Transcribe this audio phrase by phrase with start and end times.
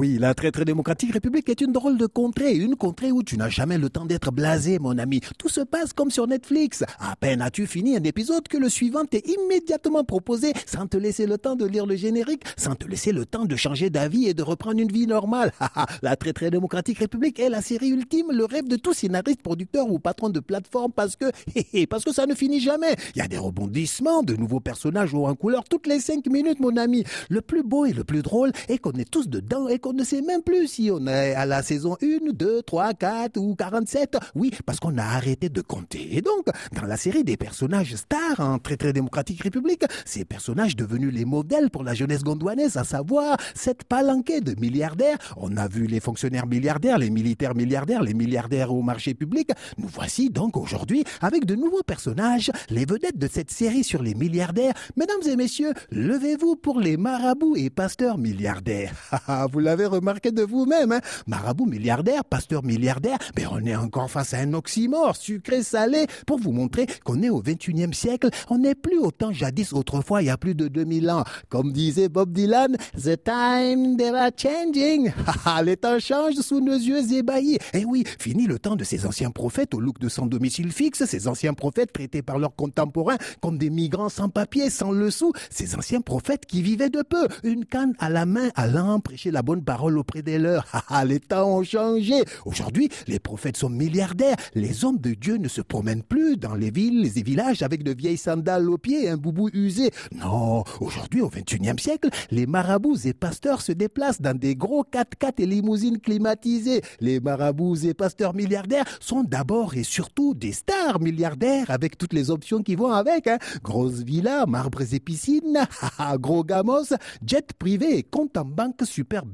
[0.00, 3.36] Oui, la très très démocratique république est une drôle de contrée, une contrée où tu
[3.36, 5.20] n'as jamais le temps d'être blasé, mon ami.
[5.36, 6.84] Tout se passe comme sur Netflix.
[6.98, 11.26] À peine as-tu fini un épisode que le suivant t'est immédiatement proposé sans te laisser
[11.26, 14.32] le temps de lire le générique, sans te laisser le temps de changer d'avis et
[14.32, 15.52] de reprendre une vie normale.
[16.00, 19.92] la très très démocratique république est la série ultime, le rêve de tout scénariste, producteur
[19.92, 21.26] ou patron de plateforme parce que,
[21.90, 22.96] parce que ça ne finit jamais.
[23.16, 26.58] Il y a des rebondissements, de nouveaux personnages ou en couleur toutes les cinq minutes,
[26.58, 27.04] mon ami.
[27.28, 30.22] Le plus beau et le plus drôle est qu'on est tous dedans et ne sait
[30.22, 34.18] même plus si on est à la saison 1, 2, 3, 4 ou 47.
[34.34, 36.16] Oui, parce qu'on a arrêté de compter.
[36.16, 40.76] Et donc, dans la série des personnages stars en très très démocratique république, ces personnages
[40.76, 45.18] devenus les modèles pour la jeunesse gondouanaise, à savoir cette palanquée de milliardaires.
[45.36, 49.50] On a vu les fonctionnaires milliardaires, les militaires milliardaires, les milliardaires au marché public.
[49.78, 54.14] Nous voici donc aujourd'hui avec de nouveaux personnages, les vedettes de cette série sur les
[54.14, 54.74] milliardaires.
[54.96, 58.92] Mesdames et messieurs, levez-vous pour les marabouts et pasteurs milliardaires.
[59.52, 64.34] Vous l'avez remarqué de vous-même, hein marabout milliardaire, pasteur milliardaire, mais on est encore face
[64.34, 68.98] à un oxymore, sucré-salé, pour vous montrer qu'on est au 21e siècle, on n'est plus
[68.98, 71.24] autant jadis autrefois, il y a plus de 2000 ans.
[71.48, 75.12] Comme disait Bob Dylan, The time they are changing.
[75.64, 77.54] Les temps changent sous nos yeux ébahis.
[77.54, 80.72] Et eh oui, fini le temps de ces anciens prophètes au look de sans domicile
[80.72, 85.10] fixe, ces anciens prophètes traités par leurs contemporains comme des migrants sans papier, sans le
[85.10, 89.30] sou, ces anciens prophètes qui vivaient de peu, une canne à la main, allant prêcher
[89.30, 90.66] la bonne parole auprès des leurs.
[91.04, 92.22] les temps ont changé.
[92.44, 94.36] Aujourd'hui, les prophètes sont milliardaires.
[94.54, 97.92] Les hommes de Dieu ne se promènent plus dans les villes et villages avec de
[97.92, 99.90] vieilles sandales aux pieds et un boubou usé.
[100.14, 105.34] Non, aujourd'hui, au XXIe siècle, les marabouts et pasteurs se déplacent dans des gros 4x4
[105.38, 106.82] et limousines climatisées.
[107.00, 112.30] Les marabouts et pasteurs milliardaires sont d'abord et surtout des stars milliardaires avec toutes les
[112.30, 113.26] options qui vont avec.
[113.26, 113.38] Hein.
[113.62, 115.66] Grosses villas, marbres et piscines,
[116.18, 116.94] gros gamos,
[117.26, 119.24] jet privé et compte en banque super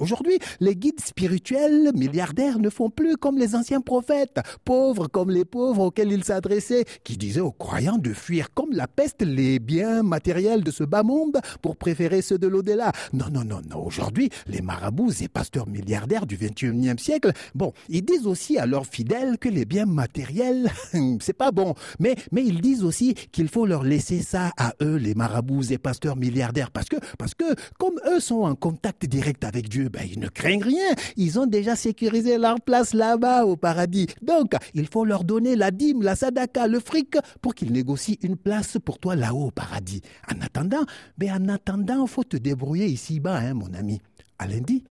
[0.00, 5.44] Aujourd'hui, les guides spirituels milliardaires ne font plus comme les anciens prophètes, pauvres comme les
[5.44, 10.02] pauvres auxquels ils s'adressaient, qui disaient aux croyants de fuir comme la peste les biens
[10.02, 12.92] matériels de ce bas monde pour préférer ceux de l'au-delà.
[13.12, 13.84] Non, non, non, non.
[13.84, 18.86] Aujourd'hui, les marabouts et pasteurs milliardaires du 21e siècle, bon, ils disent aussi à leurs
[18.86, 20.70] fidèles que les biens matériels,
[21.20, 21.74] c'est pas bon.
[21.98, 25.78] Mais, mais ils disent aussi qu'il faut leur laisser ça à eux, les marabouts et
[25.78, 30.02] pasteurs milliardaires, parce que, parce que, comme eux sont en contact direct avec Dieu, ben,
[30.10, 30.94] ils ne craignent rien.
[31.16, 34.06] Ils ont déjà sécurisé leur place là-bas au paradis.
[34.22, 38.36] Donc, il faut leur donner la dîme, la sadaka, le fric pour qu'ils négocient une
[38.36, 40.02] place pour toi là-haut au paradis.
[40.32, 40.84] En attendant,
[41.16, 44.00] ben en attendant, faut te débrouiller ici-bas, hein, mon ami.
[44.38, 44.84] À lundi.